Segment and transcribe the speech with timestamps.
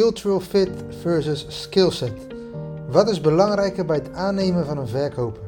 [0.00, 0.70] cultural fit
[1.00, 2.12] versus skillset.
[2.90, 5.42] Wat is belangrijker bij het aannemen van een verkoper?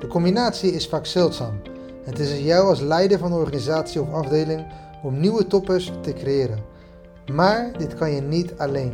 [0.00, 1.60] De combinatie is vaak zeldzaam.
[2.04, 4.66] Het is aan jou als leider van de organisatie of afdeling
[5.02, 6.58] om nieuwe toppers te creëren.
[7.32, 8.92] Maar dit kan je niet alleen.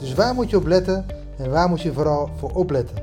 [0.00, 1.06] Dus waar moet je op letten
[1.36, 2.96] en waar moet je vooral voor opletten?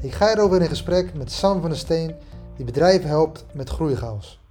[0.00, 2.14] Ik ga erover in gesprek met Sam van der Steen,
[2.56, 4.43] die bedrijven helpt met groeichaos.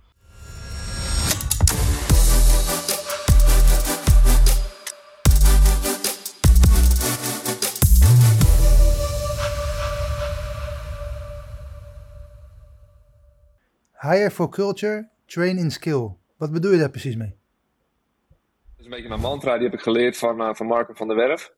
[14.04, 16.18] Hire for culture, train in skill.
[16.38, 17.36] Wat bedoel je daar precies mee?
[18.28, 21.08] Dat is een beetje mijn mantra, die heb ik geleerd van, uh, van Marco van
[21.08, 21.52] der Werf.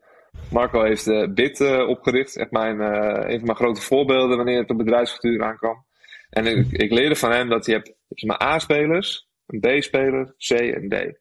[0.51, 4.69] Marco heeft de BIT uh, opgericht, echt mijn, een van mijn grote voorbeelden wanneer het
[4.69, 5.85] op bedrijfscultuur aankwam.
[6.29, 10.49] En ik, ik, leerde van hem dat je hebt, je hebt A-spelers, een B-speler, C
[10.51, 11.19] en D.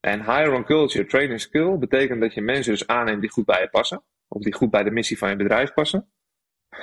[0.00, 3.44] En hire on culture, train in skill, betekent dat je mensen dus aanneemt die goed
[3.44, 4.02] bij je passen.
[4.28, 6.08] Of die goed bij de missie van je bedrijf passen.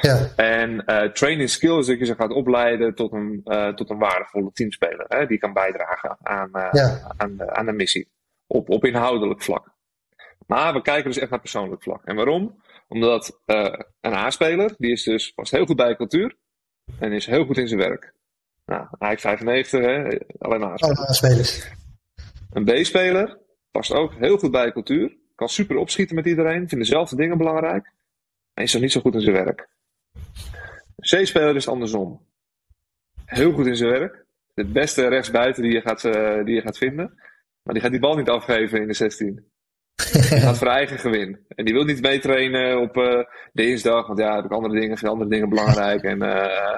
[0.01, 0.27] Ja.
[0.35, 4.51] En uh, training skills dat je ze gaat opleiden tot een, uh, tot een waardevolle
[4.51, 5.05] teamspeler.
[5.07, 7.13] Hè, die kan bijdragen aan, uh, ja.
[7.17, 8.09] aan, de, aan de missie.
[8.47, 9.77] Op, op inhoudelijk vlak.
[10.47, 12.05] Maar we kijken dus echt naar persoonlijk vlak.
[12.05, 12.61] En waarom?
[12.87, 16.35] Omdat een A-speler, die is dus past heel goed bij de cultuur.
[16.99, 18.13] En is heel goed in zijn werk.
[18.65, 21.71] Nou, eigenlijk 95, hè, alleen maar A-spelers.
[22.49, 23.37] Een B-speler
[23.71, 25.17] past ook heel goed bij de cultuur.
[25.35, 26.69] Kan super opschieten met iedereen.
[26.69, 27.93] Vindt dezelfde dingen belangrijk.
[28.53, 29.67] Maar is nog niet zo goed in zijn werk.
[30.99, 32.21] C-speler is andersom.
[33.25, 34.25] Heel goed in zijn werk.
[34.53, 37.13] De beste rechtsbuiten die je, gaat, uh, die je gaat vinden.
[37.63, 39.47] Maar die gaat die bal niet afgeven in de 16.
[40.11, 41.39] Die gaat voor eigen gewin.
[41.55, 44.07] En die wil niet meetrainen op uh, dinsdag.
[44.07, 46.03] Want ja, heb ik andere dingen, vind andere dingen belangrijk.
[46.03, 46.75] En uh,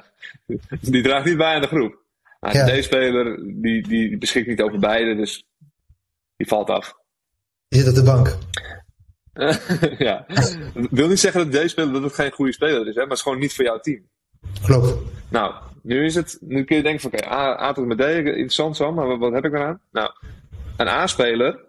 [0.82, 2.00] die draagt niet bij aan de groep.
[2.40, 2.66] Nou, ja.
[2.66, 5.16] De D-speler die, die beschikt niet over beide.
[5.16, 5.44] Dus
[6.36, 6.94] die valt af.
[7.70, 8.38] Zit op de bank.
[10.08, 10.26] ja.
[10.74, 13.10] Dat wil niet zeggen dat deze speler dat het geen goede speler is, hè, maar
[13.10, 14.10] het is gewoon niet voor jouw team.
[14.66, 14.98] Klopt.
[15.30, 15.54] Nou,
[15.84, 18.02] nu is het, nu kun je denken van oké, okay, A, A tot met D,
[18.02, 19.82] interessant zo, maar wat, wat heb ik eraan?
[19.92, 20.12] Nou,
[20.78, 21.60] een A-speler,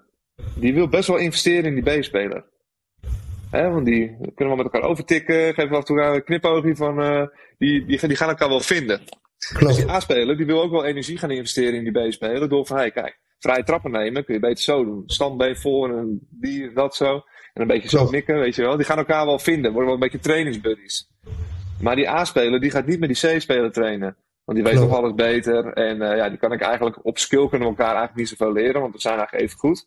[0.55, 2.45] die wil best wel investeren in die B-speler.
[3.51, 7.03] Hè, want die kunnen we met elkaar overtikken, geven af en toe een knipoogje van,
[7.03, 7.27] uh,
[7.59, 9.01] die, die, die gaan elkaar wel vinden.
[9.53, 9.67] Klopt.
[9.67, 12.77] Dus die A-speler, die wil ook wel energie gaan investeren in die B-speler, door van,
[12.77, 15.03] hé, hey, kijk, vrije trappen nemen, kun je beter zo doen.
[15.07, 17.23] Standbeen voor en die, dat zo.
[17.53, 18.77] En een beetje zo nikken, weet je wel.
[18.77, 21.09] Die gaan elkaar wel vinden, worden wel een beetje trainingsbuddies.
[21.81, 24.17] Maar die A-speler, die gaat niet met die C-speler trainen.
[24.45, 25.73] Want die weet nog alles beter.
[25.73, 28.53] En uh, ja, die kan ik eigenlijk op skill kunnen we elkaar eigenlijk niet zoveel
[28.53, 29.87] leren, want we zijn eigenlijk even goed.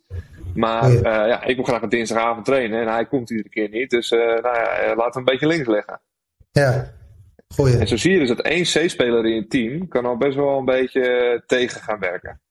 [0.54, 3.90] Maar uh, ja, ik wil graag een dinsdagavond trainen en hij komt iedere keer niet.
[3.90, 6.02] Dus uh, nou ja, laten we een beetje links leggen.
[6.52, 6.92] Ja,
[7.56, 7.78] goeie.
[7.78, 10.58] En zo zie je dus dat één C-speler in je team kan al best wel
[10.58, 12.42] een beetje tegen gaan werken.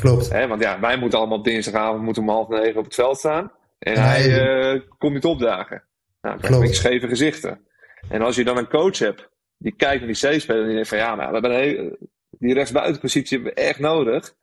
[0.00, 0.28] Klopt.
[0.28, 3.50] Want ja, wij moeten allemaal op dinsdagavond moeten om half negen op het veld staan.
[3.78, 5.84] En hij uh, komt niet opdagen.
[6.20, 7.66] Nou, dan krijg je scheve gezichten.
[8.08, 9.28] En als je dan een coach hebt
[9.58, 11.98] die kijkt naar die C-speler en die denkt van ja, nou, we hebben een
[12.30, 14.34] die rechtsbuitenpositie hebben we echt nodig.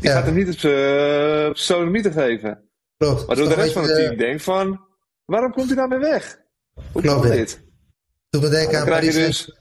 [0.00, 2.68] Die gaat hem niet op zijn sodomieter geven.
[2.96, 3.24] Klopt.
[3.24, 4.18] Waardoor de rest van het team uh...
[4.18, 4.80] denkt van,
[5.24, 6.38] waarom komt hij daarmee weg?
[6.92, 7.62] Hoe Klopt, kan dit?
[8.28, 9.58] Toen we denken aan Paris dus...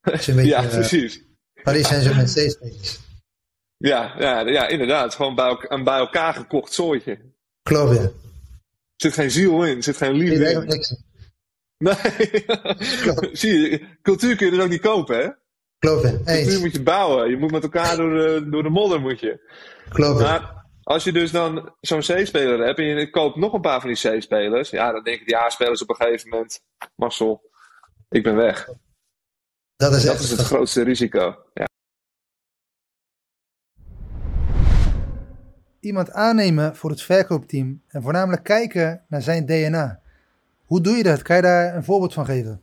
[0.26, 1.24] ja, uh, precies.
[1.62, 2.98] Paris zijn zo met C-spelers.
[3.76, 5.14] Ja, ja, ja, inderdaad.
[5.14, 7.18] Gewoon bij, elkaar, een bij elkaar gekocht zooitje.
[7.62, 8.10] Klopt, ja.
[8.98, 10.66] Er zit geen ziel in, er zit geen liefde in.
[10.66, 10.94] Niks.
[11.78, 11.94] Nee.
[13.32, 15.28] Zie je, cultuur kun je dus ook niet kopen, hè?
[15.78, 16.24] Klopt, hè.
[16.24, 17.30] Cultuur moet je bouwen.
[17.30, 19.50] Je moet met elkaar door de, door de modder, moet je.
[19.88, 23.80] Klopt, Maar als je dus dan zo'n C-speler hebt en je koopt nog een paar
[23.80, 26.60] van die C-spelers, ja, dan denken die A-spelers op een gegeven moment,
[26.94, 27.50] Marcel,
[28.08, 28.68] ik ben weg.
[29.76, 31.36] Dat is, dat is het grootste risico.
[31.54, 31.67] Ja.
[35.80, 40.00] Iemand aannemen voor het verkoopteam en voornamelijk kijken naar zijn DNA.
[40.64, 41.22] Hoe doe je dat?
[41.22, 42.62] Kan je daar een voorbeeld van geven?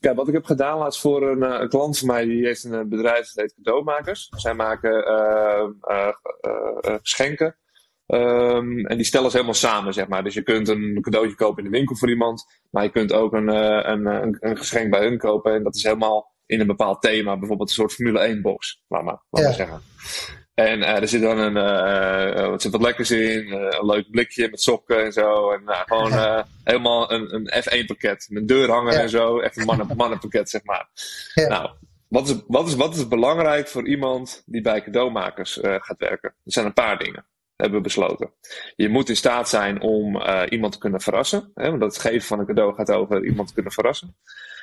[0.00, 2.88] Ja, wat ik heb gedaan laatst voor een, een klant van mij, die heeft een
[2.88, 4.28] bedrijf dat heet Cadeaumakers.
[4.36, 6.08] Zij maken uh, uh,
[6.46, 7.56] uh, geschenken.
[8.06, 10.24] Um, en die stellen ze helemaal samen, zeg maar.
[10.24, 13.32] Dus je kunt een cadeautje kopen in de winkel voor iemand, maar je kunt ook
[13.32, 15.54] een, een, een, een geschenk bij hun kopen.
[15.54, 19.02] En dat is helemaal in een bepaald thema, bijvoorbeeld een soort Formule 1 box, laat
[19.02, 19.80] maar, laat maar zeggen.
[20.54, 24.10] En uh, er zit dan een, uh, er zit wat lekkers in, uh, een leuk
[24.10, 25.50] blikje met sokken en zo.
[25.50, 26.12] En gewoon
[26.64, 28.26] helemaal een, een F1 pakket.
[28.30, 29.00] Met deurhanger ja.
[29.00, 29.38] en zo.
[29.38, 30.88] Echt een mannen, mannenpakket, zeg maar.
[31.34, 31.48] Ja.
[31.48, 31.70] Nou,
[32.08, 36.34] wat is, wat, is, wat is belangrijk voor iemand die bij cadeaumakers gaat werken?
[36.44, 37.26] Er zijn een paar dingen,
[37.56, 38.32] hebben we besloten.
[38.76, 41.50] Je moet in staat zijn om iemand te kunnen verrassen.
[41.54, 44.16] Hè, want het geven van een cadeau gaat over iemand te kunnen verrassen.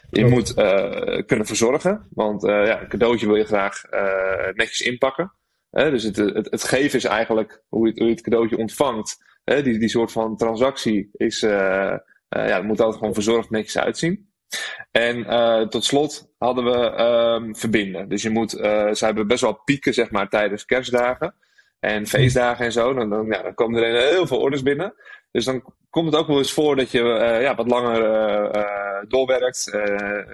[0.10, 0.54] Je moet
[1.26, 3.82] kunnen verzorgen, want ja, een cadeautje wil je graag
[4.54, 5.34] netjes inpakken.
[5.72, 6.16] He, dus het,
[6.50, 9.18] het, geven is eigenlijk hoe je, het, cadeautje ontvangt.
[9.44, 14.32] die, die soort van transactie is, ja, moet altijd gewoon verzorgd netjes uitzien.
[14.92, 15.26] En
[15.70, 18.10] tot slot hadden we um, verbinden.
[18.10, 21.36] Dus je moet, ze hebben best wel pieken zeg maar tijdens kerstdagen
[21.80, 22.94] en feestdagen en zo.
[22.94, 24.94] Dan, dan, ja, dan komen er heel veel orders binnen.
[25.32, 27.04] Dus dan komt het ook wel eens voor dat je
[27.42, 28.02] ja, wat langer
[29.08, 29.64] doorwerkt.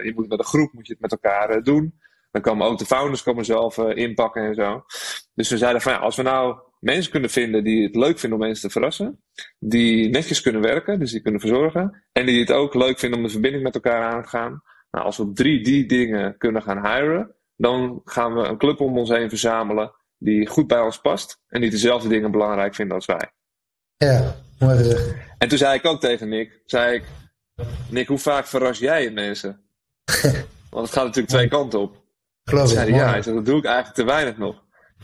[0.04, 2.00] je moet met een groep moet je het met elkaar doen.
[2.36, 4.86] Dan komen ook de founders komen zelf inpakken en zo.
[5.34, 8.40] Dus we zeiden van ja, als we nou mensen kunnen vinden die het leuk vinden
[8.40, 9.24] om mensen te verrassen.
[9.60, 12.04] Die netjes kunnen werken, dus die kunnen verzorgen.
[12.12, 14.62] En die het ook leuk vinden om de verbinding met elkaar aan te gaan.
[14.92, 18.80] Nou, als we op drie die dingen kunnen gaan hiren, dan gaan we een club
[18.80, 22.96] om ons heen verzamelen die goed bij ons past en die dezelfde dingen belangrijk vinden
[22.96, 23.31] als wij.
[23.98, 25.16] Ja, mooi gezegd.
[25.38, 27.04] En toen zei ik ook tegen Nick, zei ik,
[27.90, 29.62] Nick, hoe vaak verras jij je mensen?
[30.72, 32.04] Want het gaat natuurlijk twee kanten op.
[32.45, 34.63] Zei hij, ja, hij zei, dat doe ik eigenlijk te weinig nog.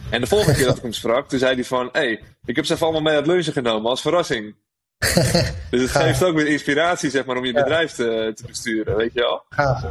[0.10, 2.56] En de volgende keer dat ik hem sprak, toen zei hij van, hé, hey, ik
[2.56, 4.56] heb ze even allemaal mee uit lunchen genomen als verrassing.
[5.72, 9.14] dus het geeft ook weer inspiratie, zeg maar, om je bedrijf te, te besturen, weet
[9.14, 9.46] je wel?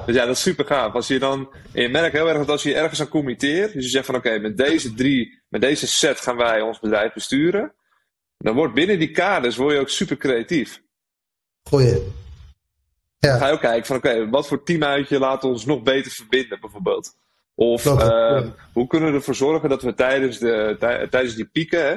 [0.06, 0.93] Dus ja, dat is super gaaf.
[0.93, 3.85] Als je dan, en je merkt heel erg dat als je ergens aan committeert, dus
[3.85, 7.75] je zegt van, oké, met deze drie, met deze set gaan wij ons bedrijf besturen,
[8.38, 10.82] dan wordt binnen die kaders word je ook super creatief.
[11.62, 12.02] Goeie.
[13.19, 13.31] Ja.
[13.31, 16.61] Dan ga je ook kijken van, oké, wat voor teamuitje laat ons nog beter verbinden,
[16.61, 17.17] bijvoorbeeld.
[17.62, 18.43] Of uh,
[18.73, 20.77] hoe kunnen we ervoor zorgen dat we tijdens, de,
[21.11, 21.97] tijdens die pieken, hè,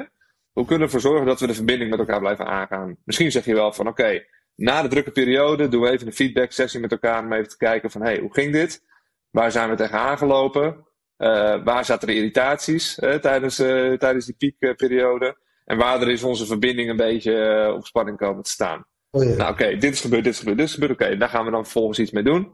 [0.52, 2.96] hoe kunnen we ervoor zorgen dat we de verbinding met elkaar blijven aangaan?
[3.04, 4.24] Misschien zeg je wel van oké,
[4.54, 7.56] na de drukke periode doen we even een feedback sessie met elkaar om even te
[7.56, 8.82] kijken van hey, hoe ging dit?
[9.30, 10.86] Waar zijn we tegen aangelopen?
[11.18, 15.36] Uh, waar zaten er irritaties tijdens, uh, tijdens die piekperiode?
[15.64, 18.84] En waar er is onze verbinding een beetje uh, op spanning komen te staan.
[19.10, 19.34] Oh ja.
[19.36, 20.92] Nou oké, dit is gebeurd, dit is gebeurd, dit is gebeurd.
[20.92, 22.52] Oké, daar gaan we dan vervolgens iets mee doen.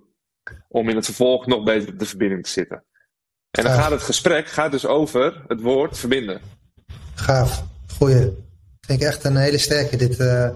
[0.68, 2.84] Om in het vervolg nog beter op de verbinding te zitten.
[3.50, 6.40] En dan gaat het gesprek gaat dus over het woord verbinden.
[7.14, 7.62] Gaaf.
[7.96, 8.48] Goeie.
[8.80, 9.96] Vind ik echt een hele sterke.
[9.96, 10.48] Dit, uh,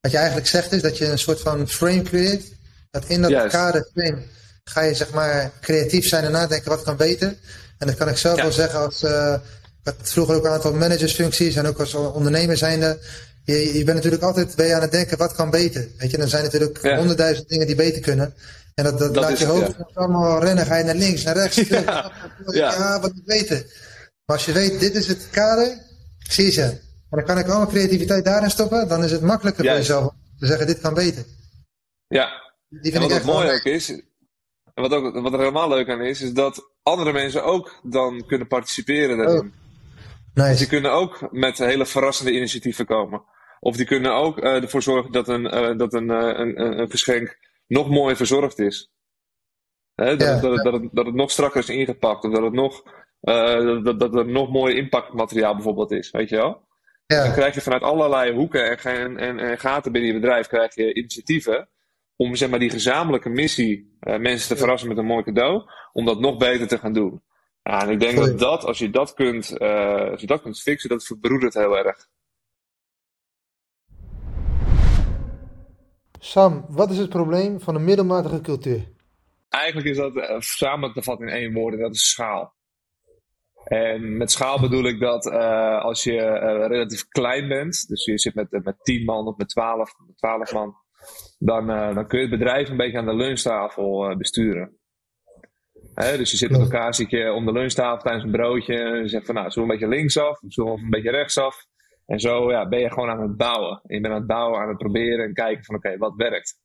[0.00, 2.44] wat je eigenlijk zegt is dat je een soort van frame creëert.
[2.90, 3.52] Dat in dat yes.
[3.52, 4.22] kader frame
[4.64, 7.36] ga je zeg maar creatief zijn en nadenken wat kan beter.
[7.78, 8.42] En dat kan ik zelf ja.
[8.42, 9.34] wel zeggen als uh,
[10.02, 12.98] vroeger ook een aantal managersfuncties en ook als ondernemer zijnde.
[13.44, 15.88] Je, je bent natuurlijk altijd ben je aan het denken wat kan beter.
[15.98, 18.34] Weet je, dan zijn natuurlijk honderdduizend dingen die beter kunnen.
[18.76, 19.88] En dat, dat, dat laat je hoofd ja.
[19.94, 21.56] allemaal rennen, ga je naar links, naar rechts.
[21.68, 22.12] Ja.
[22.52, 23.56] ja, wat beter.
[24.24, 25.78] Maar als je weet, dit is het kader,
[26.18, 26.62] zie je.
[26.62, 26.80] En
[27.10, 30.66] dan kan ik alle creativiteit daarin stoppen, dan is het makkelijker voor jezelf te zeggen,
[30.66, 31.24] dit kan beter.
[32.06, 35.88] Ja, Die en wat ik mooi ook is, en wat, ook, wat er helemaal leuk
[35.88, 39.38] aan is, is dat andere mensen ook dan kunnen participeren daarin.
[39.38, 39.52] Oh.
[40.34, 40.50] Nice.
[40.50, 43.22] Dus die kunnen ook met hele verrassende initiatieven komen.
[43.60, 46.90] Of die kunnen ook uh, ervoor zorgen dat, een, uh, dat een, uh, een, een
[46.90, 48.90] geschenk nog mooier verzorgd is.
[49.94, 50.62] Dat, ja, dat, ja.
[50.62, 52.24] Dat, het, dat, het, nog strakker is ingepakt.
[52.24, 52.82] Of dat, het nog,
[53.22, 56.10] uh, dat, dat er nog mooi impactmateriaal bijvoorbeeld is.
[56.10, 56.64] Weet je wel?
[57.06, 57.22] Ja.
[57.22, 60.94] Dan krijg je vanuit allerlei hoeken en, en, en, gaten binnen je bedrijf krijg je
[60.94, 61.68] initiatieven.
[62.16, 65.62] Om zeg maar, die gezamenlijke missie uh, mensen te verrassen met een mooi cadeau.
[65.92, 67.22] Om dat nog beter te gaan doen.
[67.62, 70.60] Ja, en ik denk dat, dat als je dat kunt, uh, als je dat kunt
[70.60, 72.08] fixen, dat verbroedert heel erg.
[76.26, 78.88] Sam, wat is het probleem van een middelmatige cultuur?
[79.48, 82.54] Eigenlijk is dat uh, samen te vatten in één woord en dat is schaal.
[83.64, 88.18] En met schaal bedoel ik dat uh, als je uh, relatief klein bent, dus je
[88.18, 90.74] zit met, met 10 man of met 12, met 12 man,
[91.38, 94.78] dan, dan kun je het bedrijf een beetje aan de lunchtafel besturen.
[95.94, 99.02] Hè, dus je zit met elkaar, zit je om de lunchtafel tijdens een broodje en
[99.02, 101.66] je zegt van nou, zullen we een beetje linksaf zullen we een beetje rechtsaf?
[102.06, 103.80] En zo ja, ben je gewoon aan het bouwen.
[103.86, 106.60] En je bent aan het bouwen, aan het proberen en kijken van oké, wat werkt.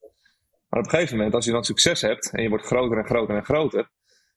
[0.69, 3.05] Maar op een gegeven moment, als je dan succes hebt en je wordt groter en
[3.05, 3.89] groter en groter,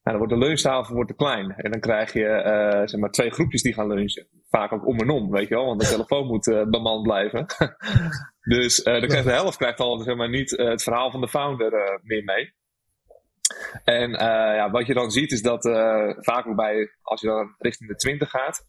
[0.02, 1.50] nou, dan wordt de lunchtafel wordt te klein.
[1.50, 4.26] En dan krijg je uh, zeg maar twee groepjes die gaan lunchen.
[4.50, 7.46] Vaak ook om en om, weet je wel, want de telefoon moet uh, bemand blijven.
[8.54, 11.28] dus uh, dan krijgt de helft krijgt al zeg maar, niet het verhaal van de
[11.28, 12.54] founder meer mee.
[13.84, 15.62] En ja, wat je dan ziet is dat
[16.18, 18.64] vaak bij, als je dan richting de 20 gaat,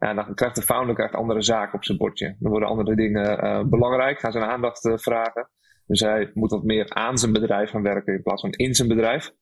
[0.00, 2.36] ja, dan krijgt de founder krijgt andere zaken op zijn bordje.
[2.38, 5.48] Dan worden andere dingen uh, belangrijk, gaan zijn aandacht uh, vragen.
[5.86, 8.88] Dus hij moet wat meer aan zijn bedrijf gaan werken in plaats van in zijn
[8.88, 9.32] bedrijf.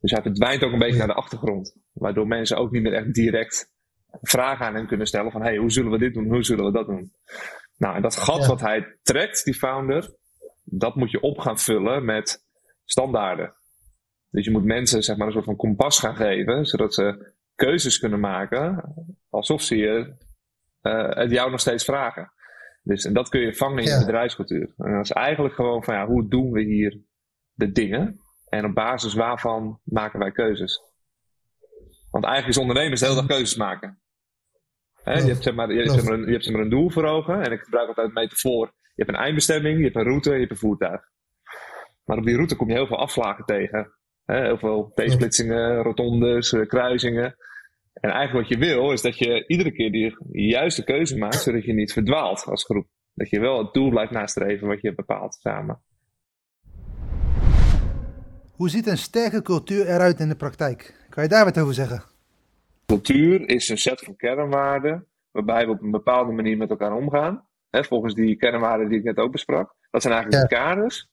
[0.00, 1.76] Dus hij verdwijnt ook een beetje naar de achtergrond.
[1.92, 3.70] Waardoor mensen ook niet meer echt direct
[4.20, 6.72] vragen aan hem kunnen stellen van hey, hoe zullen we dit doen, hoe zullen we
[6.72, 7.12] dat doen.
[7.76, 8.46] Nou, en dat gat ja.
[8.46, 10.16] wat hij trekt, die founder,
[10.64, 12.44] dat moet je op gaan vullen met
[12.84, 13.54] standaarden.
[14.30, 17.32] Dus je moet mensen zeg maar een soort van kompas gaan geven, zodat ze
[17.66, 18.94] keuzes kunnen maken
[19.30, 20.14] alsof ze je,
[20.82, 22.32] uh, het jou nog steeds vragen.
[22.82, 23.98] Dus, en dat kun je vangen in ja.
[23.98, 24.74] je bedrijfscultuur.
[24.76, 27.00] En dat is eigenlijk gewoon van ja, hoe doen we hier
[27.52, 28.20] de dingen?
[28.48, 30.80] En op basis waarvan maken wij keuzes?
[32.10, 34.00] Want eigenlijk is ondernemers de hele dag keuzes maken.
[35.02, 35.12] Hè?
[35.12, 36.90] Je hebt, zeg maar, je, hebt, zeg maar, een, je hebt zeg maar een doel
[36.90, 37.42] voor ogen.
[37.42, 38.66] En ik gebruik altijd een metafoor.
[38.66, 41.00] Je hebt een eindbestemming, je hebt een route, je hebt een voertuig.
[42.04, 43.92] Maar op die route kom je heel veel afslagen tegen.
[44.24, 44.40] Hè?
[44.40, 47.36] Heel veel T-splitsingen, rotondes, eh, kruisingen.
[48.02, 50.16] En eigenlijk wat je wil, is dat je iedere keer die
[50.48, 52.86] juiste keuze maakt, zodat je niet verdwaalt als groep.
[53.14, 55.82] Dat je wel het doel blijft nastreven wat je hebt bepaald samen.
[58.52, 61.06] Hoe ziet een sterke cultuur eruit in de praktijk?
[61.08, 62.02] Kan je daar wat over zeggen?
[62.86, 67.46] Cultuur is een set van kernwaarden waarbij we op een bepaalde manier met elkaar omgaan.
[67.70, 69.74] Hè, volgens die kernwaarden die ik net ook besprak.
[69.90, 71.08] Dat zijn eigenlijk de kaders.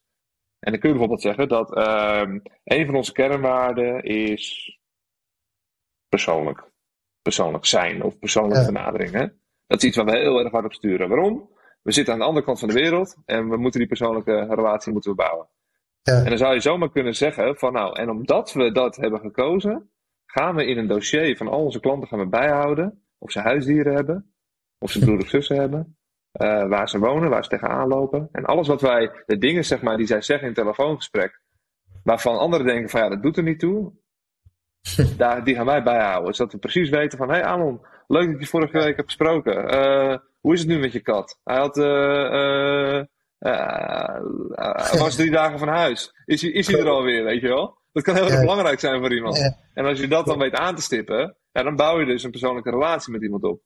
[0.59, 4.77] En dan kun je bijvoorbeeld zeggen dat ehm, een van onze kernwaarden is
[6.07, 6.67] persoonlijk.
[7.21, 8.65] Persoonlijk zijn of persoonlijke ja.
[8.65, 9.11] benadering.
[9.11, 9.27] Hè?
[9.67, 11.09] Dat is iets waar we heel erg hard op sturen.
[11.09, 11.49] Waarom?
[11.81, 14.93] We zitten aan de andere kant van de wereld en we moeten die persoonlijke relatie
[14.93, 15.47] moeten bouwen.
[16.01, 16.17] Ja.
[16.17, 19.91] En dan zou je zomaar kunnen zeggen van nou, en omdat we dat hebben gekozen,
[20.25, 23.93] gaan we in een dossier van al onze klanten gaan we bijhouden of ze huisdieren
[23.93, 24.33] hebben,
[24.79, 25.97] of ze broer of zussen hebben,
[26.41, 28.29] uh, waar ze wonen, waar ze tegenaan lopen.
[28.31, 31.41] En alles wat wij, de dingen zeg maar die zij zeggen in een telefoongesprek,
[32.03, 33.93] waarvan anderen denken van ja, dat doet er niet toe,
[35.17, 36.33] daar, die gaan wij bijhouden.
[36.33, 39.73] Zodat we precies weten van, hé hey Amon, leuk dat je vorige week hebt gesproken.
[39.73, 41.39] Uh, hoe is het nu met je kat?
[41.43, 43.03] Hij had, uh,
[44.99, 46.13] was drie dagen van huis.
[46.25, 47.77] Is hij, is hij er alweer, weet je wel?
[47.91, 49.57] Dat kan heel erg belangrijk zijn voor iemand.
[49.73, 52.31] En als je dat dan weet aan te stippen, ja, dan bouw je dus een
[52.31, 53.61] persoonlijke relatie met iemand op.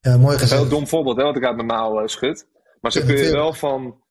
[0.00, 0.52] Ja, mooi gezegd.
[0.52, 2.48] Een heel dom voorbeeld, hè, wat ik uit mijn mouw uh, schud.
[2.80, 4.02] Maar zo kun je wel van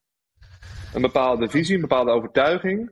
[0.93, 2.91] een bepaalde visie, een bepaalde overtuiging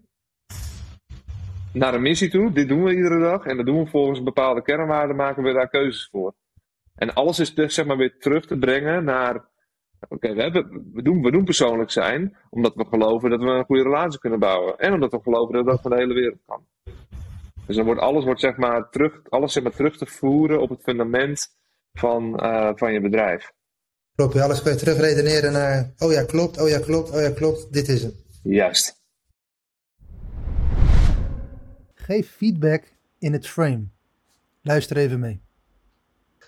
[1.73, 2.51] naar een missie toe.
[2.51, 3.45] Dit doen we iedere dag.
[3.45, 6.33] En dat doen we volgens een bepaalde kernwaarden, maken we daar keuzes voor.
[6.95, 9.51] En alles is dus zeg maar weer terug te brengen naar.
[10.09, 10.51] Oké, we,
[10.93, 14.39] we, doen, we doen persoonlijk zijn, omdat we geloven dat we een goede relatie kunnen
[14.39, 14.77] bouwen.
[14.77, 16.65] En omdat we geloven dat dat van de hele wereld kan.
[17.65, 20.69] Dus dan wordt alles wordt zeg maar terug, alles zeg maar terug te voeren op
[20.69, 21.47] het fundament
[21.93, 23.51] van, uh, van je bedrijf.
[24.15, 27.73] Klopt, alles kun je terugredeneren naar, oh ja klopt, oh ja klopt, oh ja klopt,
[27.73, 28.25] dit is het.
[28.43, 29.02] Juist.
[32.03, 32.83] Geef feedback
[33.19, 33.83] in het frame.
[34.61, 35.41] Luister even mee.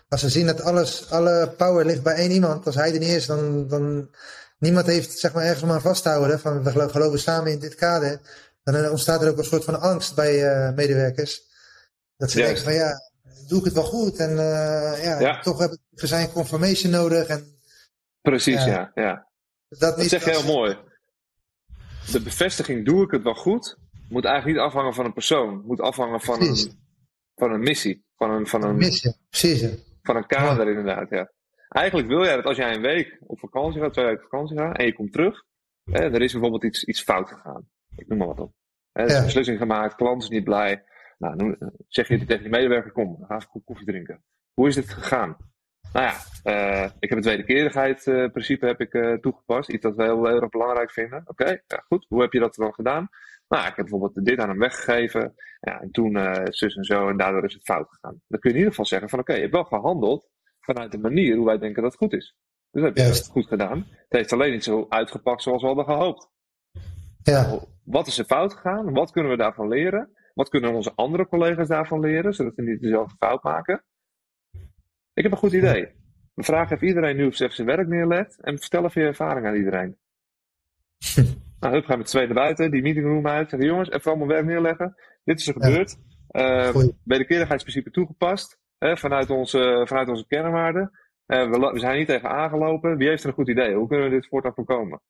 [0.09, 3.09] Als we zien dat alles, alle power ligt bij één iemand, als hij er niet
[3.09, 4.09] is, dan, dan
[4.57, 6.39] niemand heeft zeg maar ergens om aan vast te houden.
[6.39, 8.19] Van we geloven samen in dit kader.
[8.63, 11.41] Dan ontstaat er ook een soort van angst bij uh, medewerkers.
[12.17, 13.09] Dat ze denken van ja,
[13.47, 14.17] doe ik het wel goed?
[14.17, 17.27] En uh, ja, ja, toch heb ik zijn confirmation nodig.
[17.27, 17.59] En,
[18.21, 18.91] Precies, ja.
[18.95, 19.27] ja,
[19.69, 20.77] Dat, dat zeg je heel mooi.
[22.11, 23.77] De bevestiging, doe ik het wel goed,
[24.09, 25.61] moet eigenlijk niet afhangen van een persoon.
[25.65, 26.55] Moet afhangen van, een,
[27.35, 28.05] van een missie.
[28.15, 29.67] Van een, van een, missie, precies.
[30.01, 31.31] Van een kader inderdaad, ja.
[31.67, 34.57] Eigenlijk wil jij dat als jij een week op vakantie gaat, twee weken op vakantie
[34.57, 35.43] gaat, en je komt terug,
[35.83, 37.69] hè, er is bijvoorbeeld iets, iets fout gegaan.
[37.95, 38.53] Ik noem maar wat op.
[38.91, 40.83] Er is een beslissing gemaakt, klant is niet blij.
[41.17, 41.57] Nou,
[41.87, 44.23] zeg je tegen die medewerker, kom, ga even koffie drinken.
[44.53, 45.37] Hoe is dit gegaan?
[45.93, 46.15] Nou ja,
[46.83, 49.69] uh, ik heb het wederkerigheid uh, principe heb ik, uh, toegepast.
[49.69, 51.19] Iets dat we heel, heel erg belangrijk vinden.
[51.19, 52.05] Oké, okay, ja, goed.
[52.09, 53.09] Hoe heb je dat dan gedaan?
[53.47, 55.33] Nou, ik heb bijvoorbeeld dit aan hem weggegeven.
[55.59, 57.09] Ja, en toen zus en zo.
[57.09, 58.21] En daardoor is het fout gegaan.
[58.27, 60.91] Dan kun je in ieder geval zeggen van oké, okay, je hebt wel gehandeld vanuit
[60.91, 62.35] de manier hoe wij denken dat het goed is.
[62.71, 63.77] Dus dat heb je goed gedaan.
[63.77, 66.29] Het heeft alleen niet zo uitgepakt zoals we hadden gehoopt.
[67.23, 67.47] Ja.
[67.47, 68.93] Nou, wat is er fout gegaan?
[68.93, 70.09] Wat kunnen we daarvan leren?
[70.33, 73.83] Wat kunnen onze andere collega's daarvan leren, zodat we niet dezelfde fout maken?
[75.13, 75.87] Ik heb een goed idee.
[76.33, 79.07] We vragen even iedereen nu of ze even zijn werk neerlegt en vertel even je
[79.07, 79.97] ervaring aan iedereen.
[81.71, 83.49] nou, gaan we met twee naar buiten, die meetingroom uit.
[83.49, 84.95] Zeggen jongens, even allemaal werk neerleggen.
[85.23, 85.97] Dit is er gebeurd.
[86.27, 86.67] Ja.
[86.67, 90.91] Uh, wederkerigheidsprincipe toegepast hè, vanuit, onze, vanuit onze kernwaarden.
[91.27, 92.97] Uh, we, we, zijn niet tegen aangelopen.
[92.97, 93.75] Wie heeft er een goed idee?
[93.75, 95.01] Hoe kunnen we dit voortaan voorkomen?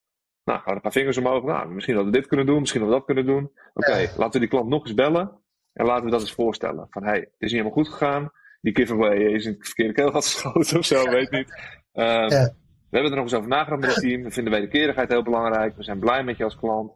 [0.43, 1.43] Nou, gaan een paar vingers omhoog.
[1.43, 3.43] Nou, misschien dat we dit kunnen doen, misschien dat we dat kunnen doen.
[3.43, 4.09] Oké, okay, ja.
[4.17, 5.39] laten we die klant nog eens bellen.
[5.74, 6.88] En laten we dat eens voorstellen.
[6.89, 8.31] Van, hé, hey, het is niet helemaal goed gegaan.
[8.62, 11.53] Die giveaway is in het verkeerde keelgat geschoten of zo, weet niet.
[11.91, 12.53] Ja.
[12.89, 14.24] We hebben er nog eens over nagedacht met het team.
[14.24, 15.75] We vinden wederkerigheid heel belangrijk.
[15.75, 16.94] We zijn blij met je als klant.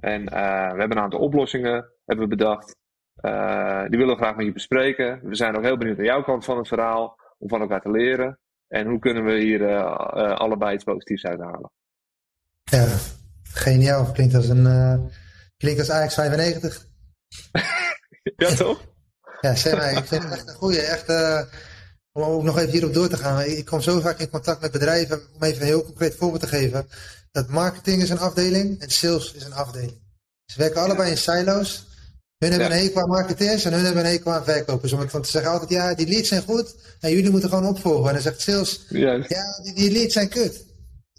[0.00, 0.28] En uh,
[0.72, 2.76] we hebben een aantal oplossingen hebben we bedacht.
[3.20, 5.20] Uh, die willen we graag met je bespreken.
[5.22, 7.20] We zijn ook heel benieuwd naar jouw kant van het verhaal.
[7.38, 8.38] Om van elkaar te leren.
[8.68, 11.70] En hoe kunnen we hier uh, allebei iets positiefs uithalen.
[12.62, 12.86] Ja,
[13.42, 14.12] geniaal.
[14.12, 15.10] Klinkt als een
[15.56, 16.86] klinkt als Ajax 95.
[18.36, 18.80] ja, toch?
[19.40, 20.80] ja, zeg maar, ik vind het echt een goeie.
[20.80, 21.06] Echt,
[22.12, 23.42] om ook nog even hierop door te gaan.
[23.42, 26.48] Ik kom zo vaak in contact met bedrijven, om even een heel concreet voorbeeld te
[26.48, 26.88] geven.
[27.30, 30.00] Dat marketing is een afdeling en sales is een afdeling.
[30.44, 31.86] Ze werken allebei in silo's.
[32.38, 32.74] Hun hebben ja.
[32.74, 34.92] een hekel aan marketeers en hun hebben een hekel aan verkopers.
[34.92, 38.08] Want, want ze zeggen altijd, ja, die leads zijn goed en jullie moeten gewoon opvolgen.
[38.08, 40.64] En dan zegt sales, ja, ja die, die leads zijn kut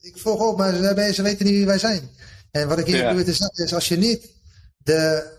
[0.03, 2.09] ik volg op, maar ze, ze, weten niet wie wij zijn.
[2.51, 3.13] En wat ik hier ja.
[3.13, 4.29] doe, is, is als je niet
[4.77, 5.31] de,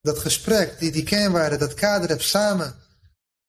[0.00, 2.74] dat gesprek, die, die kernwaarden, dat kader hebt samen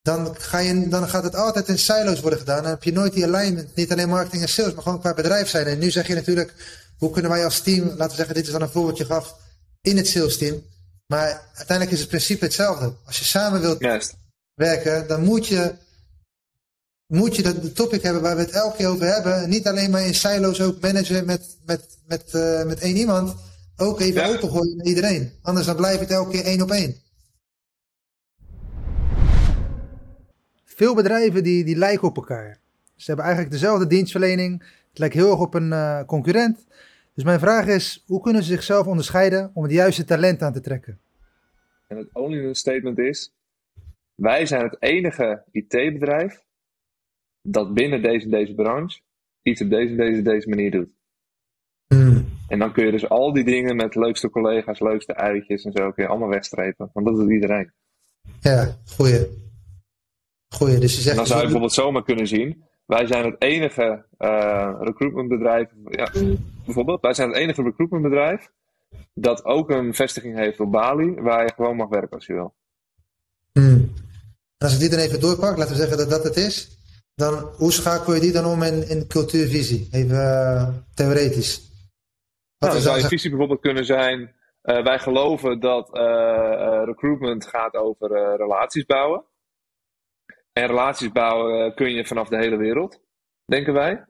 [0.08, 2.62] dan, ga je, dan gaat het altijd in silo's worden gedaan.
[2.62, 5.50] Dan heb je nooit die alignment, niet alleen marketing en sales, maar gewoon qua bedrijf
[5.50, 5.66] zijn.
[5.66, 6.54] En nu zeg je natuurlijk,
[6.98, 9.36] hoe kunnen wij als team, laten we zeggen, dit is dan een voorbeeldje gaf,
[9.82, 10.64] in het sales team.
[11.08, 12.94] Maar uiteindelijk is het principe hetzelfde.
[13.06, 13.80] Als je samen wilt
[14.54, 15.74] werken, dan moet je,
[17.06, 19.50] moet je dat de topic hebben waar we het elke keer over hebben.
[19.50, 23.36] Niet alleen maar in silo's ook managen met, met, met, uh, met één iemand.
[23.78, 24.36] Ook even ja.
[24.36, 25.32] opengooien naar iedereen.
[25.42, 27.06] Anders dan blijft het elke keer één op één.
[30.78, 32.60] Veel bedrijven die, die lijken op elkaar.
[32.96, 34.64] Ze hebben eigenlijk dezelfde dienstverlening.
[34.90, 36.68] Het lijkt heel erg op een uh, concurrent.
[37.14, 40.62] Dus mijn vraag is, hoe kunnen ze zichzelf onderscheiden om het juiste talent aan te
[40.62, 41.00] trekken?
[41.88, 43.34] En het only statement is,
[44.16, 46.44] wij zijn het enige IT-bedrijf
[47.42, 49.00] dat binnen deze, deze branche
[49.42, 50.90] iets op deze, deze, deze manier doet.
[51.88, 52.26] Hmm.
[52.48, 55.92] En dan kun je dus al die dingen met leukste collega's, leukste uitjes en zo,
[55.92, 56.90] kun je allemaal wegstrepen.
[56.94, 57.72] Want dat doet iedereen.
[58.40, 59.46] Ja, goeie.
[60.50, 61.10] Goeie, dus je zegt...
[61.10, 66.12] En dan zou je bijvoorbeeld zomaar kunnen zien, wij zijn het enige uh, recruitmentbedrijf, ja,
[66.66, 68.52] bijvoorbeeld, wij zijn het enige recruitmentbedrijf
[69.14, 72.56] dat ook een vestiging heeft op Bali, waar je gewoon mag werken als je wil.
[73.52, 73.94] Hmm.
[74.58, 76.78] Als ik die dan even doorpak, laten we zeggen dat dat het is,
[77.16, 79.88] dan hoe schakel je die dan om in, in cultuurvisie?
[79.92, 81.56] Even uh, theoretisch.
[82.58, 85.90] Wat nou, dan zou je visie bijvoorbeeld kunnen zijn, uh, wij geloven dat
[86.86, 89.24] recruitment gaat over relaties bouwen.
[90.58, 93.02] En relaties bouwen kun je vanaf de hele wereld,
[93.46, 94.06] denken wij.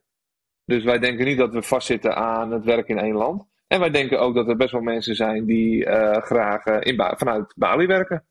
[0.65, 3.45] Dus wij denken niet dat we vastzitten aan het werk in één land.
[3.67, 6.95] En wij denken ook dat er best wel mensen zijn die uh, graag uh, in
[7.17, 8.25] vanuit Bali werken.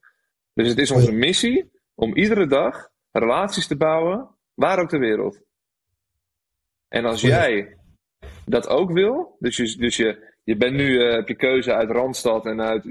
[0.55, 5.41] Dus het is onze missie om iedere dag relaties te bouwen, waar ook ter wereld.
[6.89, 7.77] En als jij
[8.45, 11.91] dat ook wil, dus je, dus je, je bent nu, uh, heb je keuze uit
[11.91, 12.85] Randstad en uit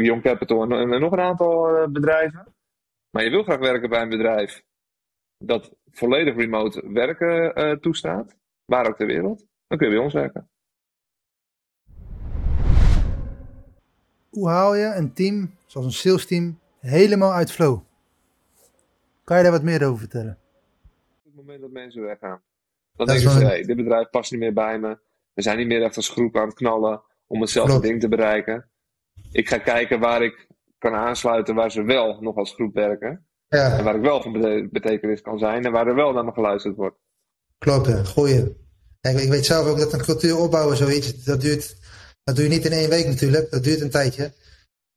[0.00, 2.53] Young Capital en, en, nog een aantal bedrijven.
[3.14, 4.64] Maar je wil graag werken bij een bedrijf
[5.38, 10.48] dat volledig remote werken toestaat, waar ook ter wereld, dan kun je bij ons werken.
[14.30, 17.80] Hoe haal je een team, zoals een sales team, helemaal uit flow?
[19.24, 20.38] Kan je daar wat meer over vertellen?
[21.18, 22.42] Op het moment dat mensen weggaan.
[22.96, 24.98] Dan denken ze, hey, dit bedrijf past niet meer bij me.
[25.32, 28.70] We zijn niet meer echt als groep aan het knallen om hetzelfde ding te bereiken.
[29.32, 30.46] Ik ga kijken waar ik
[30.90, 33.26] kan aansluiten waar ze wel nog als groep werken.
[33.48, 33.78] Ja.
[33.78, 34.32] En waar ik wel van
[34.70, 36.96] betekenis kan zijn en waar er wel naar me geluisterd wordt.
[37.58, 38.04] Klopt, ja.
[38.04, 38.62] goeie.
[39.00, 41.76] Ik weet zelf ook dat een cultuur opbouwen zoiets, dat duurt
[42.24, 44.32] dat doe je niet in één week natuurlijk, dat duurt een tijdje.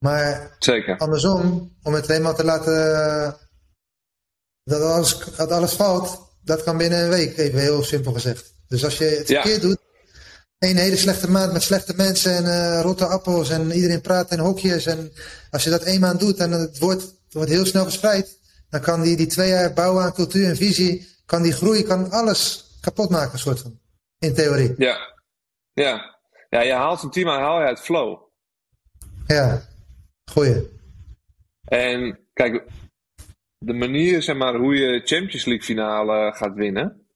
[0.05, 0.97] Maar Zeker.
[0.97, 3.37] andersom, om het helemaal te laten
[4.63, 8.53] dat alles, dat alles valt, dat kan binnen een week, even heel simpel gezegd.
[8.67, 9.79] Dus als je het verkeerd doet,
[10.59, 14.39] een hele slechte maand met slechte mensen en uh, rotte appels en iedereen praat in
[14.39, 14.85] hokjes.
[14.85, 15.11] En
[15.51, 18.39] als je dat één maand doet en het wordt, het wordt heel snel verspreid,
[18.69, 22.11] dan kan die, die twee jaar bouwen aan cultuur en visie, kan die groei, kan
[22.11, 23.79] alles kapot maken, soort van.
[24.19, 24.73] In theorie.
[24.77, 24.97] Ja,
[25.73, 26.15] ja.
[26.49, 28.21] Ja, je haalt een team aan, haal je uit flow.
[29.27, 29.61] Ja,
[30.31, 30.69] goeie.
[31.63, 32.63] En kijk,
[33.57, 37.07] de manier zeg maar, hoe je Champions League finale gaat winnen,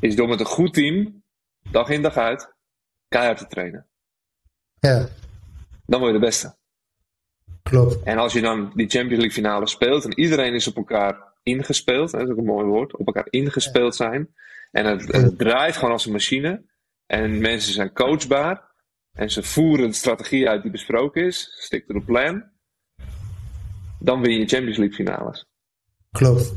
[0.00, 1.24] is door met een goed team,
[1.70, 2.52] dag in dag uit,
[3.08, 3.86] keihard te trainen.
[4.78, 5.08] Ja.
[5.86, 6.56] Dan word je de beste.
[7.62, 8.02] Klopt.
[8.02, 12.10] En als je dan die Champions League finale speelt en iedereen is op elkaar ingespeeld,
[12.10, 14.34] dat is ook een mooi woord, op elkaar ingespeeld zijn.
[14.70, 16.64] En het, het draait gewoon als een machine.
[17.06, 18.74] En mensen zijn coachbaar.
[19.12, 21.54] En ze voeren de strategie uit die besproken is.
[21.58, 22.44] Stick to the plan.
[23.98, 25.46] Dan win je Champions League finales.
[26.10, 26.52] Klopt.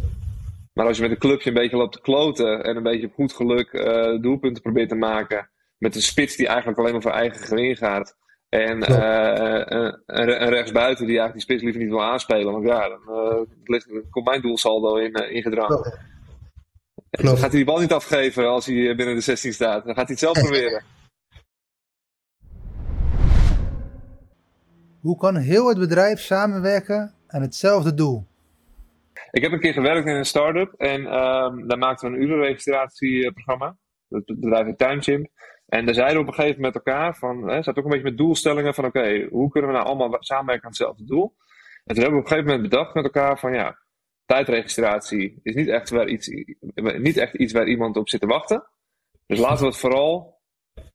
[0.79, 2.63] Maar als je met een clubje een beetje loopt te kloten.
[2.63, 5.49] En een beetje op goed geluk uh, doelpunten probeert te maken.
[5.77, 8.17] Met een spits die eigenlijk alleen maar voor eigen gewin gaat.
[8.49, 9.61] En uh,
[10.05, 12.53] een, een rechtsbuiten die eigenlijk die spits liever niet wil aanspelen.
[12.53, 13.01] Want ja, dan,
[13.65, 15.99] uh, komt mijn doelsaldo in, ingedragen.
[17.09, 19.85] Dan gaat hij die bal niet afgeven als hij binnen de 16 staat.
[19.85, 20.83] Dan gaat hij het zelf proberen.
[24.99, 28.27] Hoe kan heel het bedrijf samenwerken aan hetzelfde doel?
[29.31, 33.77] Ik heb een keer gewerkt in een start-up en um, daar maakten we een urenregistratieprogramma.
[34.09, 35.27] Het bedrijf heet Timechimp.
[35.65, 37.89] En daar zeiden we op een gegeven moment met elkaar van, hè, zat ook een
[37.89, 41.35] beetje met doelstellingen van oké, hoe kunnen we nou allemaal samenwerken aan hetzelfde doel?
[41.85, 43.79] En toen hebben we op een gegeven moment bedacht met elkaar van ja,
[44.25, 46.27] tijdregistratie is niet echt, waar iets,
[46.97, 48.69] niet echt iets waar iemand op zit te wachten.
[49.25, 50.39] Dus laten we het vooral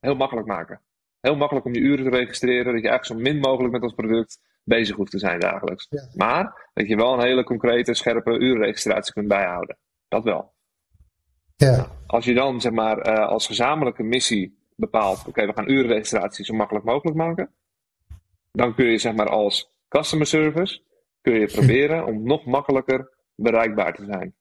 [0.00, 0.80] heel makkelijk maken.
[1.20, 3.94] Heel makkelijk om je uren te registreren, dat je eigenlijk zo min mogelijk met ons
[3.94, 5.88] product bezig hoeft te zijn dagelijks.
[6.14, 9.76] Maar dat je wel een hele concrete, scherpe urenregistratie kunt bijhouden.
[10.08, 10.52] Dat wel.
[11.56, 11.86] Ja.
[12.06, 16.54] Als je dan zeg maar uh, als gezamenlijke missie bepaalt, oké, we gaan urenregistratie zo
[16.54, 17.50] makkelijk mogelijk maken.
[18.52, 20.82] Dan kun je zeg maar als customer service
[21.20, 24.34] kun je proberen om nog makkelijker bereikbaar te zijn.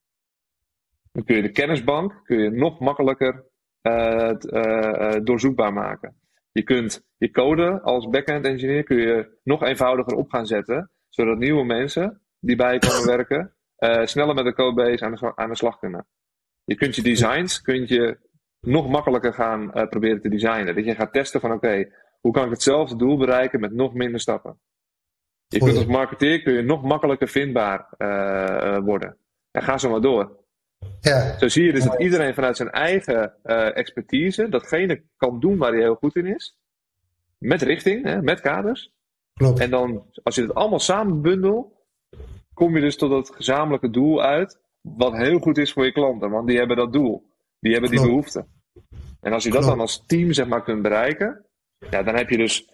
[1.11, 3.43] Dan kun je de kennisbank kun je nog makkelijker
[3.81, 6.15] uh, uh, doorzoekbaar maken.
[6.53, 11.37] Je kunt je code als backend engineer kun je nog eenvoudiger op gaan zetten, zodat
[11.37, 13.53] nieuwe mensen die bij je komen werken,
[14.07, 16.07] sneller met de codebase aan de, aan de slag kunnen.
[16.63, 18.17] Je kunt je designs kun je
[18.59, 20.75] nog makkelijker gaan proberen te designen.
[20.75, 24.19] Dat je gaat testen van oké, hoe kan ik hetzelfde doel bereiken met nog minder
[24.19, 24.59] stappen?
[25.47, 29.17] Je kunt als marketeer kun je nog makkelijker vindbaar uh, worden.
[29.51, 30.42] En ga zo maar door.
[31.01, 31.37] Ja.
[31.37, 35.71] Zo zie je dus dat iedereen vanuit zijn eigen uh, expertise datgene kan doen waar
[35.71, 36.57] hij heel goed in is.
[37.37, 38.91] Met richting, hè, met kaders.
[39.33, 39.59] Klopt.
[39.59, 41.73] En dan, als je het allemaal samen bundelt,
[42.53, 44.59] kom je dus tot dat gezamenlijke doel uit.
[44.81, 47.31] Wat heel goed is voor je klanten, want die hebben dat doel.
[47.59, 48.45] Die hebben die behoefte.
[49.21, 51.45] En als je dat dan als team zeg maar kunt bereiken,
[51.89, 52.69] ja, dan heb je dus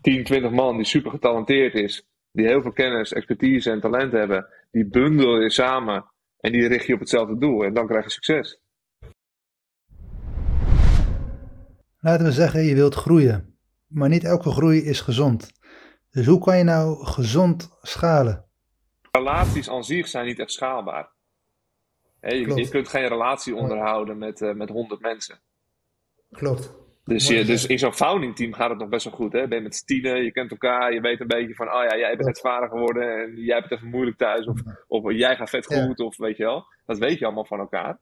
[0.00, 4.46] 10, 20 man die super getalenteerd is, die heel veel kennis, expertise en talent hebben,
[4.70, 6.04] die bundel je samen
[6.40, 8.60] en die richt je op hetzelfde doel en dan krijg je succes.
[12.00, 15.52] Laten we zeggen, je wilt groeien, maar niet elke groei is gezond.
[16.10, 18.44] Dus hoe kan je nou gezond schalen?
[19.10, 21.10] Relaties aan zich zijn niet echt schaalbaar.
[22.20, 25.40] je, je, kunt geen relatie onderhouden met, uh, met 100 mensen.
[26.30, 26.74] Klopt.
[27.08, 29.32] Dus, je, dus in zo'n founding team gaat het nog best wel goed.
[29.32, 29.48] Hè?
[29.48, 32.16] Ben je met z'n je kent elkaar, je weet een beetje van, oh ja, jij
[32.16, 34.46] bent net vader geworden en jij hebt het even moeilijk thuis.
[34.46, 36.64] Of, of jij gaat vet goed, of weet je wel.
[36.86, 37.98] Dat weet je allemaal van elkaar.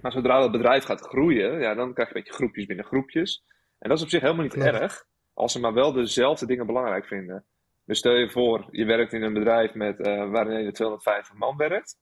[0.00, 3.44] Maar zodra dat bedrijf gaat groeien, ja, dan krijg je een beetje groepjes binnen groepjes.
[3.78, 7.06] En dat is op zich helemaal niet erg, als ze maar wel dezelfde dingen belangrijk
[7.06, 7.44] vinden.
[7.84, 11.56] Dus stel je voor, je werkt in een bedrijf met, uh, waarin je 250 man
[11.56, 11.96] werkt.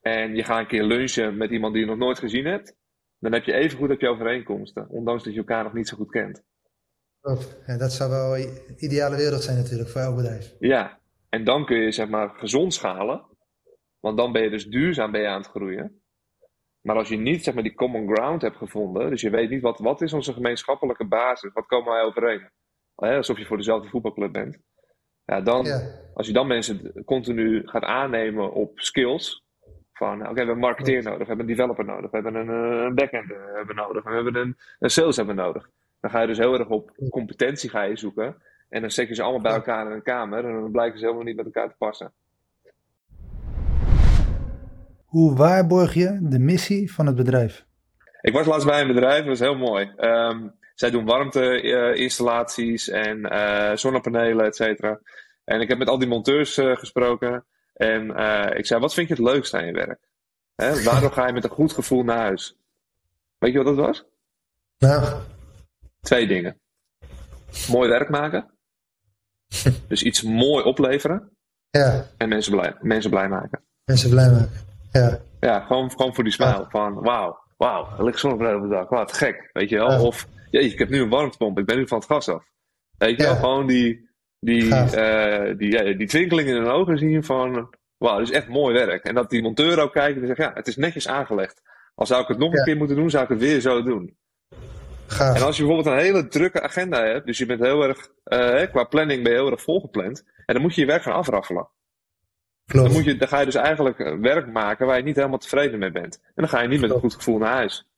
[0.00, 2.76] En je gaat een keer lunchen met iemand die je nog nooit gezien hebt
[3.24, 5.96] dan heb je even goed op je overeenkomsten, ondanks dat je elkaar nog niet zo
[5.96, 6.42] goed kent.
[7.66, 10.54] Ja, dat zou wel een ideale wereld zijn natuurlijk voor elk bedrijf.
[10.58, 13.24] Ja, en dan kun je zeg maar gezond schalen,
[14.00, 16.02] want dan ben je dus duurzaam ben je aan het groeien.
[16.80, 19.62] Maar als je niet zeg maar die common ground hebt gevonden, dus je weet niet
[19.62, 22.50] wat, wat is onze gemeenschappelijke basis, wat komen wij overeen?
[22.94, 24.58] Alsof je voor dezelfde voetbalclub bent.
[25.24, 25.66] Ja, dan,
[26.14, 29.43] als je dan mensen continu gaat aannemen op skills,
[29.94, 32.48] van, oké, we hebben een marketeer nodig, we hebben een developer nodig, we hebben een,
[32.48, 35.70] eh, een backend uh, hebben nodig, we hebben een, een sales hebben nodig.
[36.00, 38.36] Dan ga je dus heel erg op competentie ga je zoeken.
[38.68, 41.04] En dan zet je ze allemaal bij elkaar in een kamer en dan blijken ze
[41.04, 42.12] helemaal niet met elkaar te passen.
[45.04, 47.64] Hoe waarborg je de missie van het bedrijf?
[48.20, 49.92] Ik was laatst bij een bedrijf, dat was heel mooi.
[49.96, 55.00] Um, zij doen warmteinstallaties en uh, zonnepanelen, et cetera.
[55.44, 57.44] En ik heb met al die monteurs gesproken.
[57.74, 60.08] En uh, ik zei, wat vind je het leukste aan je werk?
[60.54, 62.56] Hè, waarom ga je met een goed gevoel naar huis?
[63.38, 64.04] Weet je wat dat was?
[64.78, 65.22] Nou.
[66.00, 66.60] Twee dingen.
[67.68, 68.50] Mooi werk maken.
[69.88, 71.30] dus iets mooi opleveren.
[71.70, 72.06] Ja.
[72.16, 73.62] En mensen blij, mensen blij maken.
[73.84, 74.66] Mensen blij maken.
[74.92, 75.20] Ja.
[75.40, 76.66] Ja, gewoon, gewoon voor die smile.
[76.68, 78.88] Van wauw, wauw, er ligt zonnebril op de dak.
[78.88, 80.06] Wat gek, weet je wel.
[80.06, 81.58] Of, jeetje, ik heb nu een warmtepomp.
[81.58, 82.44] Ik ben nu van het gas af.
[82.98, 84.03] Weet je wel, gewoon die,
[84.44, 88.48] die, uh, die, ja, die twinkeling in hun ogen zien van, wauw, dit is echt
[88.48, 89.04] mooi werk.
[89.04, 91.62] En dat die monteur ook kijkt en zegt, ja, het is netjes aangelegd.
[91.94, 94.16] Als zou ik het nog een keer moeten doen, zou ik het weer zo doen.
[95.06, 95.36] Gaaf.
[95.36, 98.70] En als je bijvoorbeeld een hele drukke agenda hebt, dus je bent heel erg, uh,
[98.70, 101.68] qua planning ben je heel erg volgepland, en dan moet je je werk gaan afraffelen.
[102.66, 102.86] Klopt.
[102.86, 105.38] Dan, moet je, dan ga je dus eigenlijk eh, werk maken waar je niet helemaal
[105.38, 106.20] tevreden mee bent.
[106.24, 107.88] En dan ga je niet met een goed gevoel naar huis.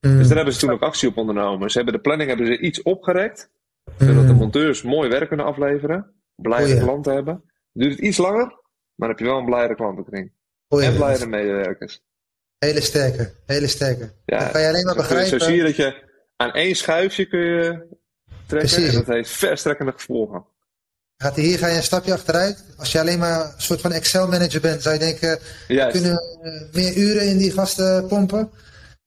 [0.00, 0.16] Mm.
[0.16, 1.70] Dus daar hebben ze toen ook actie op ondernomen.
[1.70, 3.50] Ze hebben de planning hebben ze iets opgerekt
[3.98, 4.38] zodat de mm.
[4.38, 6.14] monteurs mooi werk kunnen afleveren.
[6.34, 7.42] Blijde oh, klanten hebben.
[7.72, 10.32] Duurt het iets langer, maar dan heb je wel een blijde klantenkring.
[10.68, 12.02] Oh, en blijde medewerkers.
[12.58, 14.12] Hele sterke, hele sterke.
[14.24, 15.40] Ja, kan je alleen maar begrijpen.
[15.40, 16.04] Zo zie je dat je
[16.36, 17.86] aan één schuifje kun je
[18.46, 18.88] trekken Precies.
[18.88, 20.44] en dat heeft verstrekkende gevolgen.
[21.16, 22.64] Gaat hier ga je een stapje achteruit.
[22.76, 26.22] Als je alleen maar een soort van Excel-manager bent, zou je denken, we kunnen
[26.72, 28.50] meer uren in die gasten pompen.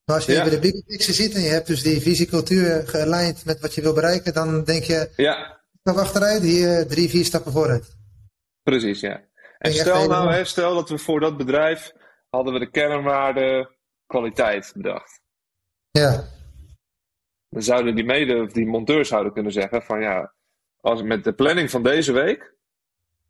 [0.10, 0.50] Maar als je ja.
[0.50, 3.82] de big picture ziet en je hebt dus die visie cultuur gealigned met wat je
[3.82, 5.62] wil bereiken, dan denk je, ja.
[5.84, 7.98] achteruit, hier drie, vier stappen vooruit.
[8.64, 9.22] Precies, ja.
[9.58, 11.94] En, stel nou, hè, stel dat we voor dat bedrijf
[12.30, 15.22] hadden we de kernwaarde kwaliteit bedacht.
[15.92, 16.24] Ja.
[17.50, 20.34] Dan zouden die mede, die monteurs zouden kunnen zeggen van ja,
[20.82, 22.54] als met de planning van deze week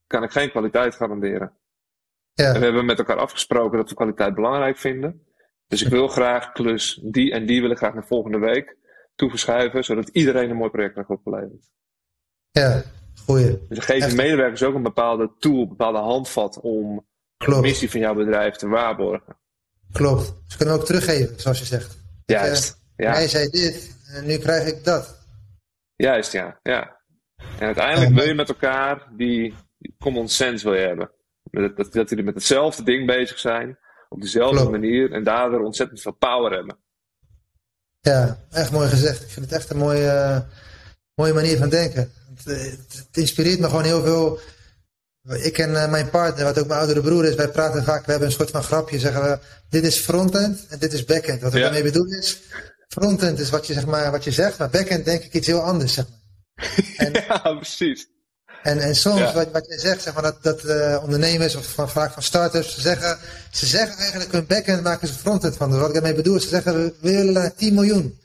[0.08, 1.54] kan ik geen kwaliteit garanderen.
[2.34, 2.54] Ja.
[2.54, 5.24] En we hebben met elkaar afgesproken dat we kwaliteit belangrijk vinden.
[5.70, 8.78] Dus ik wil graag klus die en die wil ik graag naar volgende week
[9.16, 11.70] toeverschuiven, zodat iedereen een mooi project krijgt opgeleverd.
[12.52, 12.84] Ja,
[13.26, 13.60] goeie.
[13.68, 18.00] Dus geef je medewerkers ook een bepaalde tool, een bepaalde handvat om de missie van
[18.00, 19.38] jouw bedrijf te waarborgen.
[19.92, 20.34] Klopt.
[20.48, 21.98] Ze kunnen ook teruggeven, zoals je zegt.
[22.26, 22.82] Juist.
[22.96, 23.12] ja.
[23.12, 25.28] Hij zei dit en nu krijg ik dat.
[25.96, 26.60] Juist, ja.
[26.64, 26.98] ja.
[27.36, 29.56] En uiteindelijk wil je met elkaar die
[30.00, 31.12] common sense wil je hebben.
[31.44, 33.80] Dat, dat, dat jullie met hetzelfde ding bezig zijn,
[34.10, 34.72] op dezelfde Klopt.
[34.72, 36.78] manier en daardoor ontzettend veel power hebben.
[38.00, 39.22] Ja, echt mooi gezegd.
[39.24, 40.40] Ik vind het echt een mooie, eh,
[41.16, 42.12] mooie manier van denken.
[42.36, 44.40] Het, eh, het, het inspireert me gewoon heel veel.
[45.44, 48.12] Ik en eh, mijn partner, wat ook mijn oudere broer is, wij praten vaak, we
[48.12, 51.42] hebben een soort van grapje, zeggen we, dit is frontend en dit is backend.
[51.42, 51.64] Wat ik Ja.
[51.64, 52.40] daarmee bedoel is,
[52.88, 55.62] frontend is wat je, zeg maar, wat je zegt, maar backend denk ik iets heel
[55.62, 55.94] anders.
[55.94, 56.18] Zeg maar.
[56.98, 58.08] En, Ja, precies.
[58.64, 59.34] En, en soms, Ja.
[59.34, 62.74] wat, wat je zegt, zeg maar, dat, dat eh, ondernemers of van, vaak van startups,
[62.74, 63.18] ze zeggen,
[63.52, 65.70] ze zeggen eigenlijk hun backend maken ze frontend van.
[65.70, 68.20] Dus wat ik daarmee bedoel is, ze zeggen, we willen naar 10 miljoen.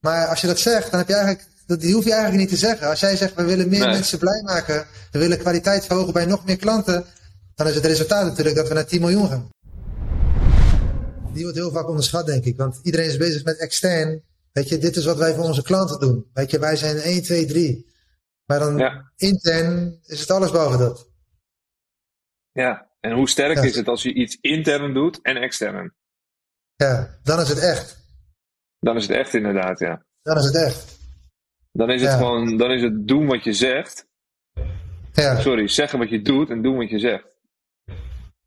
[0.00, 2.50] Maar als je dat zegt, dan heb je eigenlijk, dat die hoef je eigenlijk niet
[2.50, 2.88] te zeggen.
[2.88, 3.88] Als jij zegt, we willen meer Nee.
[3.88, 7.04] mensen blij maken, we willen kwaliteit verhogen bij nog meer klanten,
[7.54, 9.48] dan is het resultaat natuurlijk dat we naar 10 miljoen gaan.
[11.32, 12.56] Die wordt heel vaak onderschat, denk ik.
[12.56, 14.22] Want iedereen is bezig met extern.
[14.52, 16.26] Weet je, dit is wat wij voor onze klanten doen.
[16.34, 17.86] Weet je, wij zijn 1, 2, 3.
[18.48, 19.12] Maar dan Ja.
[19.16, 21.10] intern is het alles behalve dat.
[22.52, 22.90] Ja.
[23.00, 23.62] En hoe sterk Ja.
[23.62, 25.94] is het als je iets intern doet en extern?
[26.76, 28.06] Ja, dan is het echt.
[28.78, 30.04] Dan is het echt inderdaad, ja.
[30.22, 30.98] Dan is het echt.
[31.72, 32.16] Dan is het Ja.
[32.16, 34.06] gewoon, dan is het doen wat je zegt.
[35.12, 37.26] Ja, Sorry, zeggen wat je doet en doen wat je zegt.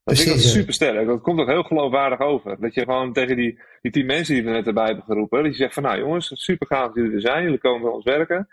[0.04, 1.08] Dat vind ik Precies, super sterk.
[1.08, 2.60] Dat komt ook heel geloofwaardig over.
[2.60, 5.52] Dat je gewoon tegen die, die tien mensen die we net erbij hebben geroepen, dat
[5.52, 8.04] je zegt van nou jongens, super gaaf dat jullie er zijn, jullie komen bij ons
[8.04, 8.48] werken.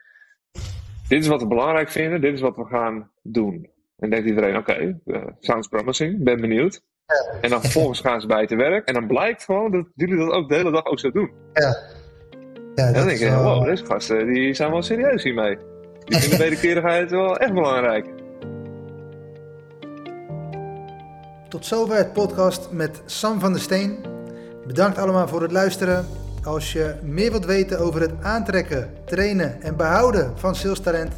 [1.08, 3.68] Dit is wat we belangrijk vinden, dit is wat we gaan doen.
[3.98, 6.80] En denkt iedereen, oké, eh, sounds promising, ben benieuwd.
[7.40, 10.30] En dan vervolgens gaan ze bij te werk en dan blijkt gewoon dat jullie dat
[10.30, 11.30] ook de hele dag ook zo doen.
[11.52, 11.76] ja.
[12.74, 15.56] Ja, En dan denk je, wel- wow, deze gasten die zijn wel serieus hiermee.
[16.04, 18.06] Die vinden wederkerigheid wel echt belangrijk.
[21.48, 23.98] Tot zover het podcast met Sam van der Steen.
[24.66, 26.06] Bedankt allemaal voor het luisteren.
[26.42, 31.12] Als je meer wilt weten over het aantrekken, trainen en behouden van salestalent,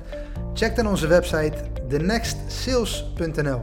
[0.55, 1.53] check dan onze website
[1.89, 3.61] thenextsales.nl.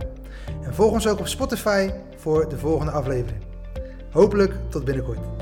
[0.64, 3.44] En volg ons ook op Spotify voor de volgende aflevering.
[4.12, 5.37] Hopelijk tot binnenkort.